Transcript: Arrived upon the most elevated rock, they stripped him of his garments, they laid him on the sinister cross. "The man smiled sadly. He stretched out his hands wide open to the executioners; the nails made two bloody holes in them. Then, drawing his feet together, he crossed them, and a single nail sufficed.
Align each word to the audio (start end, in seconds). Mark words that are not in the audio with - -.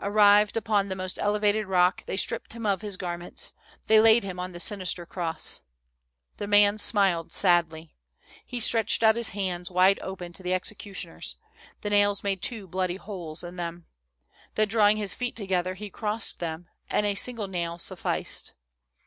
Arrived 0.00 0.56
upon 0.56 0.88
the 0.88 0.96
most 0.96 1.18
elevated 1.18 1.66
rock, 1.66 2.02
they 2.06 2.16
stripped 2.16 2.54
him 2.54 2.64
of 2.64 2.80
his 2.80 2.96
garments, 2.96 3.52
they 3.86 4.00
laid 4.00 4.22
him 4.22 4.40
on 4.40 4.52
the 4.52 4.58
sinister 4.58 5.04
cross. 5.04 5.60
"The 6.38 6.46
man 6.46 6.78
smiled 6.78 7.34
sadly. 7.34 7.94
He 8.46 8.60
stretched 8.60 9.02
out 9.02 9.14
his 9.14 9.28
hands 9.36 9.70
wide 9.70 9.98
open 10.00 10.32
to 10.32 10.42
the 10.42 10.54
executioners; 10.54 11.36
the 11.82 11.90
nails 11.90 12.24
made 12.24 12.40
two 12.40 12.66
bloody 12.66 12.96
holes 12.96 13.44
in 13.44 13.56
them. 13.56 13.84
Then, 14.54 14.68
drawing 14.68 14.96
his 14.96 15.12
feet 15.12 15.36
together, 15.36 15.74
he 15.74 15.90
crossed 15.90 16.38
them, 16.40 16.66
and 16.88 17.04
a 17.04 17.14
single 17.14 17.46
nail 17.46 17.76
sufficed. 17.76 18.54